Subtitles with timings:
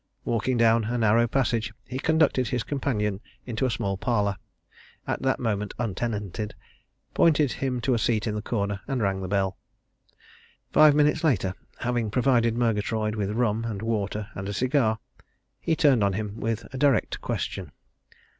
[0.25, 4.37] Walking down a narrow passage he conducted his companion into a small parlour,
[5.05, 6.55] at that moment untenanted,
[7.13, 9.57] pointed him to a seat in the corner, and rang the bell.
[10.73, 14.97] Five minutes later, having provided Murgatroyd with rum and water and a cigar,
[15.59, 17.71] he turned on him with a direct question.